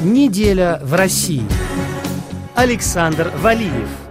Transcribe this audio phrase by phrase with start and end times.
[0.00, 1.42] Неделя в России.
[2.54, 4.07] Александр Валиев.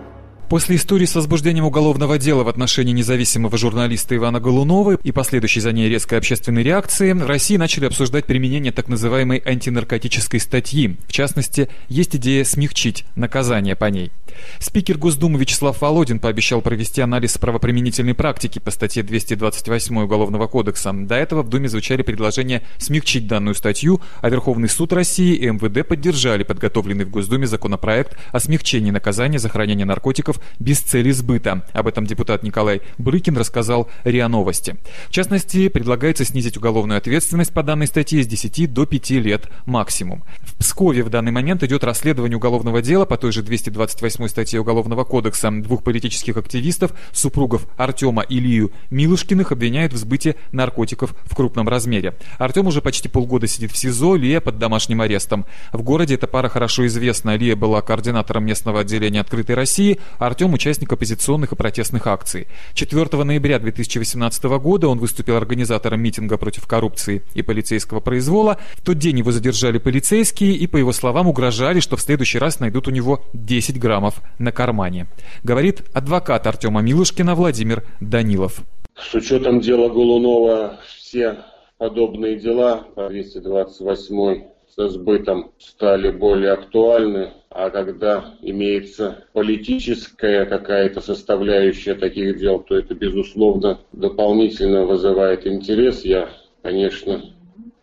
[0.50, 5.74] После истории с возбуждением уголовного дела в отношении независимого журналиста Ивана Голунова и последующей за
[5.74, 10.96] ней резкой общественной реакции, в России начали обсуждать применение так называемой антинаркотической статьи.
[11.06, 14.14] В частности, есть идея смягчить наказание по ней.
[14.60, 20.94] Спикер Госдумы Вячеслав Володин пообещал провести анализ правоприменительной практики по статье 228 Уголовного кодекса.
[20.94, 25.86] До этого в Думе звучали предложения смягчить данную статью, а Верховный суд России и МВД
[25.86, 31.66] поддержали подготовленный в Госдуме законопроект о смягчении наказания за хранение наркотиков без цели сбыта.
[31.74, 34.78] Об этом депутат Николай Брыкин рассказал РИА Новости.
[35.08, 40.24] В частности, предлагается снизить уголовную ответственность по данной статье с 10 до 5 лет максимум.
[40.42, 45.04] В Пскове в данный момент идет расследование уголовного дела по той же 228 статье Уголовного
[45.04, 45.52] кодекса.
[45.52, 52.16] Двух политических активистов, супругов Артема и Лию Милушкиных, обвиняют в сбытии наркотиков в крупном размере.
[52.38, 55.46] Артем уже почти полгода сидит в СИЗО, Лия под домашним арестом.
[55.72, 57.36] В городе эта пара хорошо известна.
[57.36, 62.48] Лия была координатором местного отделения «Открытой России», а Артем– участник оппозиционных и протестных акций.
[62.74, 68.58] 4 ноября 2018 года он выступил организатором митинга против коррупции и полицейского произвола.
[68.76, 72.60] В тот день его задержали полицейские и, по его словам, угрожали, что в следующий раз
[72.60, 75.08] найдут у него 10 граммов на кармане.
[75.44, 78.60] Говорит адвокат Артема Милушкина Владимир Данилов.
[78.96, 81.38] С учетом дела Голунова все
[81.78, 91.96] подобные дела по 228 со сбытом стали более актуальны, а когда имеется политическая какая-то составляющая
[91.96, 96.06] таких дел, то это, безусловно, дополнительно вызывает интерес.
[96.06, 96.30] Я,
[96.62, 97.24] конечно,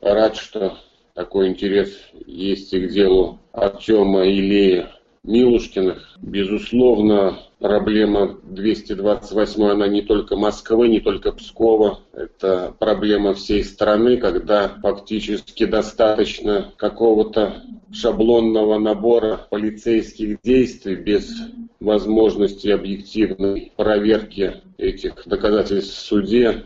[0.00, 0.78] рад, что
[1.14, 4.92] такой интерес есть и к делу Артема Илея
[5.24, 6.16] Милушкиных.
[6.22, 12.00] Безусловно, проблема 228, она не только Москвы, не только Пскова.
[12.12, 21.34] Это проблема всей страны, когда фактически достаточно какого-то шаблонного набора полицейских действий без
[21.80, 26.64] возможности объективной проверки этих доказательств в суде,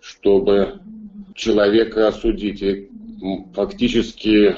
[0.00, 0.80] чтобы
[1.36, 2.60] человека осудить.
[2.60, 2.90] И
[3.54, 4.56] фактически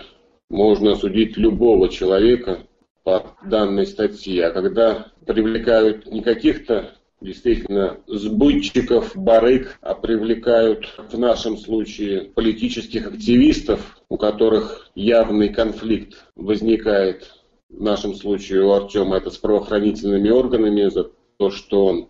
[0.48, 2.60] можно осудить любого человека,
[3.04, 4.46] по данной статье.
[4.46, 13.98] А когда привлекают не каких-то действительно сбытчиков, барыг, а привлекают в нашем случае политических активистов,
[14.08, 17.30] у которых явный конфликт возникает
[17.68, 22.08] в нашем случае у Артема это с правоохранительными органами за то, что он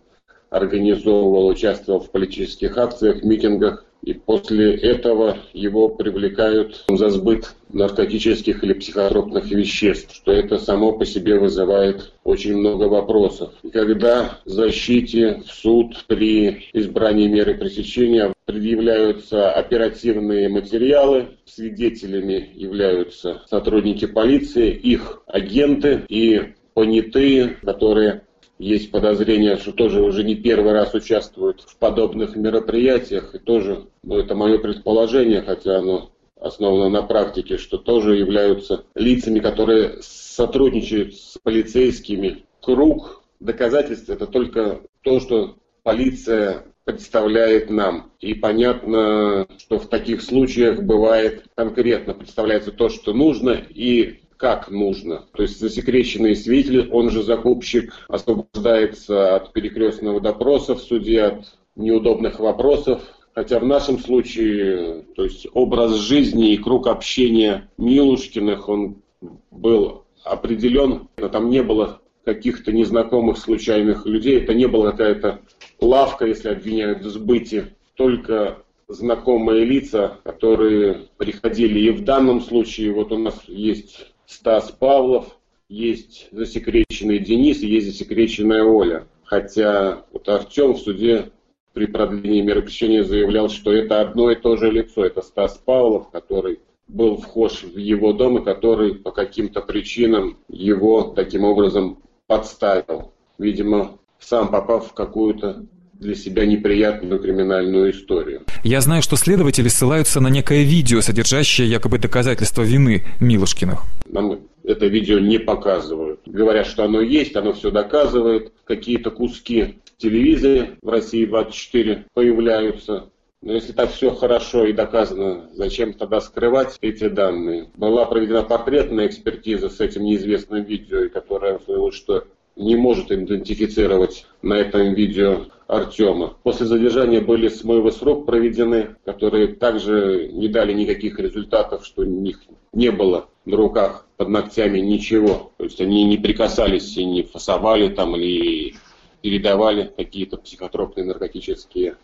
[0.49, 8.73] организовывал, участвовал в политических акциях, митингах и после этого его привлекают за сбыт наркотических или
[8.73, 13.53] психотропных веществ, что это само по себе вызывает очень много вопросов.
[13.71, 24.71] Когда защите в суд при избрании меры пресечения предъявляются оперативные материалы, свидетелями являются сотрудники полиции,
[24.71, 28.23] их агенты и понятые, которые
[28.63, 33.35] есть подозрение, что тоже уже не первый раз участвуют в подобных мероприятиях.
[33.35, 39.39] И тоже, ну, это мое предположение, хотя оно основано на практике, что тоже являются лицами,
[39.39, 42.45] которые сотрудничают с полицейскими.
[42.61, 48.11] Круг доказательств– это только то, что полиция представляет нам.
[48.19, 55.25] И понятно, что в таких случаях бывает конкретно представляется то, что нужно, и как нужно.
[55.33, 62.39] То есть засекреченный свидетель, он же закупщик, освобождается от перекрестного допроса в суде, от неудобных
[62.39, 63.01] вопросов.
[63.35, 69.01] Хотя в нашем случае, то есть образ жизни и круг общения Милушкиных, он
[69.49, 75.41] был определен, но там не было каких-то незнакомых случайных людей, это не была какая-то
[75.81, 77.65] лавка, если обвиняют в сбытии,
[77.95, 85.37] только знакомые лица, которые приходили и в данном случае, вот у нас есть Стас Павлов,
[85.69, 89.07] есть засекреченный Денис и есть засекреченная Оля.
[89.23, 91.31] Хотя вот Артем в суде
[91.73, 95.05] при продлении меры пресечения заявлял, что это одно и то же лицо.
[95.05, 101.03] Это Стас Павлов, который был вхож в его дом и который по каким-то причинам его
[101.03, 103.11] таким образом подставил.
[103.39, 105.65] Видимо, сам попав в какую-то
[106.03, 108.43] для себя неприятную криминальную историю.
[108.63, 113.83] Я знаю, что следователи ссылаются на некое видео, содержащее якобы доказательства вины Милушкиных.
[114.05, 116.21] Нам это видео не показывают.
[116.25, 118.53] Говорят, что оно есть, оно все доказывает.
[118.65, 123.09] Какие-то куски телевизоре в России 24 появляются.
[123.41, 127.69] Но если так все хорошо и доказано, зачем тогда скрывать эти данные?
[127.75, 131.59] Была проведена портретная экспертиза с этим неизвестным видео, которая
[131.91, 135.45] что не может идентифицировать на этом видео
[135.75, 136.37] Артема.
[136.43, 142.41] После задержания были смывы срок проведены, которые также не дали никаких результатов, что у них
[142.73, 145.51] не было на руках под ногтями ничего.
[145.57, 148.75] То есть они не прикасались и не фасовали там или
[149.21, 151.95] передавали какие-то психотропные наркотические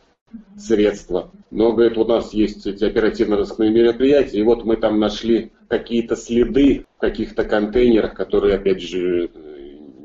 [0.58, 1.32] средства.
[1.52, 6.86] Но, говорит, у нас есть эти оперативно-розыскные мероприятия, и вот мы там нашли какие-то следы
[6.98, 9.30] в каких-то контейнерах, которые, опять же,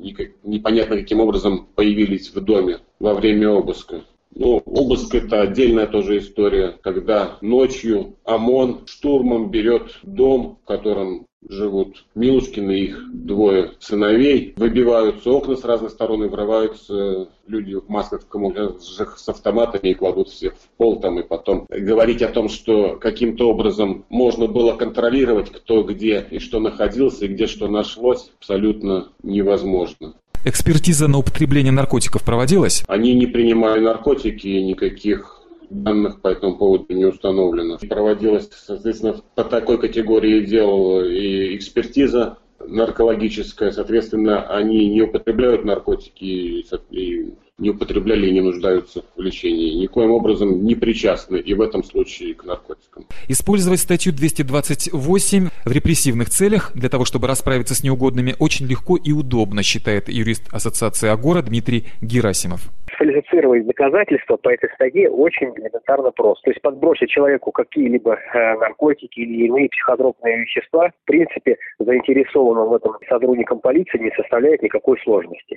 [0.05, 4.05] никак, непонятно каким образом появились в доме во время обыска.
[4.35, 12.05] Ну, обыск это отдельная тоже история, когда ночью ОМОН штурмом берет дом, в котором живут
[12.15, 18.29] Милушкины, их двое сыновей, выбиваются окна с разных сторон и врываются люди в масках, в
[18.29, 22.97] камуфляжах с автоматами и кладут всех в пол там, и потом говорить о том, что
[22.97, 29.09] каким-то образом можно было контролировать, кто где и что находился, и где что нашлось, абсолютно
[29.23, 30.15] невозможно.
[30.47, 32.85] Экспертиза на употребление наркотиков проводилась?
[32.87, 35.34] Они не принимали наркотики, никаких
[35.71, 37.79] данных по этому поводу не установлено.
[37.89, 47.35] Проводилась, соответственно, по такой категории дел и экспертиза наркологическая, соответственно, они не употребляют наркотики и
[47.57, 49.75] не употребляли и не нуждаются в лечении.
[49.83, 53.07] Никоим образом не причастны и в этом случае к наркотикам.
[53.29, 59.13] Использовать статью 228 в репрессивных целях для того, чтобы расправиться с неугодными, очень легко и
[59.13, 66.45] удобно, считает юрист Ассоциации Агора Дмитрий Герасимов фальсифицировать доказательства по этой статье очень элементарно просто.
[66.45, 72.75] То есть подбросить человеку какие-либо э, наркотики или иные психотропные вещества, в принципе, заинтересованным в
[72.75, 75.57] этом сотрудникам полиции не составляет никакой сложности.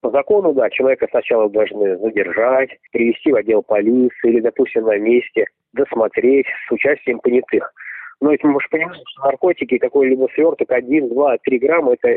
[0.00, 5.46] По закону, да, человека сначала должны задержать, привести в отдел полиции или, допустим, на месте,
[5.72, 7.72] досмотреть с участием понятых.
[8.20, 12.16] Но ведь мы же понимаем, что наркотики, какой-либо сверток, 1, 2, 3 грамма, это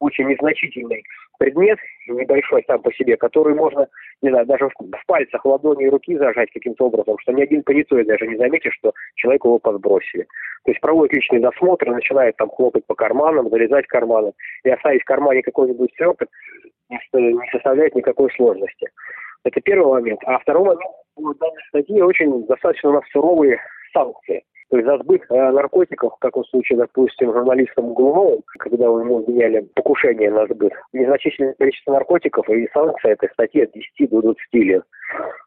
[0.00, 1.02] очень незначительный
[1.38, 1.78] предмет,
[2.08, 3.88] небольшой сам по себе, который можно,
[4.22, 7.62] не знаю, даже в, в пальцах ладони и руки зажать каким-то образом, что ни один
[7.62, 10.26] понятой даже не заметит, что человек его подбросили.
[10.64, 14.32] То есть проводит личный досмотр, начинает там хлопать по карманам, залезать в карманы,
[14.64, 16.28] и оставить в кармане какой-нибудь сверток
[16.88, 18.88] не составляет никакой сложности.
[19.44, 20.20] Это первый момент.
[20.24, 23.60] А второй момент, в данной статье очень достаточно у нас суровые
[23.92, 24.44] санкции.
[24.70, 29.18] То есть за сбыт э, наркотиков, в таком случае, допустим, журналистам Глумовым, когда у него
[29.18, 34.38] обвиняли покушение на сбыт, незначительное количество наркотиков и санкции этой статьи от 10 до 20
[34.54, 34.82] лет.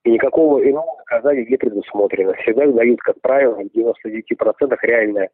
[0.06, 2.34] И никакого иного наказания не предусмотрено.
[2.36, 5.30] Всегда дают, как правило, в 99% реальное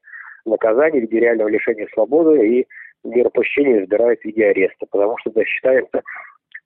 [0.45, 2.67] наказание в виде реального лишения свободы и
[3.03, 6.01] мера пощения избирают в виде ареста, потому что это считается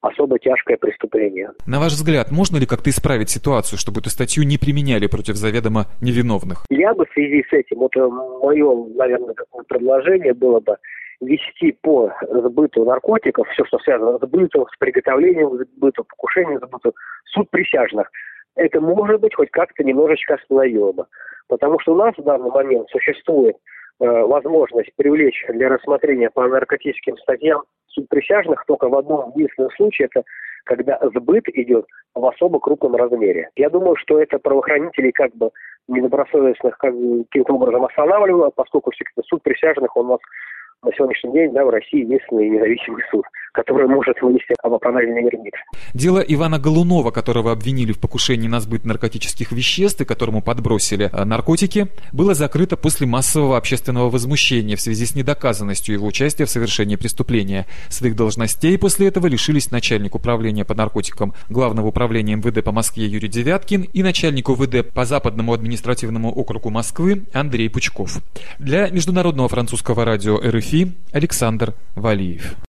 [0.01, 1.51] особо тяжкое преступление.
[1.65, 5.85] На ваш взгляд, можно ли как-то исправить ситуацию, чтобы эту статью не применяли против заведомо
[6.01, 6.65] невиновных?
[6.69, 9.35] Я бы в связи с этим, вот э, мое, наверное,
[9.67, 10.77] предложение было бы
[11.21, 16.95] вести по сбыту наркотиков, все, что связано с сбытом, с приготовлением сбыту, покушением сбыту,
[17.25, 18.09] суд присяжных.
[18.55, 21.05] Это, может быть, хоть как-то немножечко остановило бы.
[21.47, 23.55] Потому что у нас в данный момент существует
[23.99, 30.23] возможность привлечь для рассмотрения по наркотическим статьям суд присяжных только в одном единственном случае, это
[30.65, 33.49] когда сбыт идет в особо крупном размере.
[33.55, 35.49] Я думаю, что это правоохранителей как бы
[35.87, 40.19] недобросовестных как, каким-то образом останавливало, поскольку все-таки суд присяжных он у нас
[40.83, 45.57] на сегодняшний день да, в России единственный независимый суд, который может вынести об оправдательный вердикт.
[45.93, 51.23] Дело Ивана Голунова, которого обвинили в покушении на сбыт наркотических веществ и которому подбросили э,
[51.23, 56.95] наркотики, было закрыто после массового общественного возмущения в связи с недоказанностью его участия в совершении
[56.95, 57.65] преступления.
[57.89, 63.27] Своих должностей после этого лишились начальник управления по наркотикам Главного управления МВД по Москве Юрий
[63.27, 68.19] Девяткин и начальник УВД по Западному административному округу Москвы Андрей Пучков.
[68.59, 72.55] Для Международного французского радио РФИ Александр Валиев.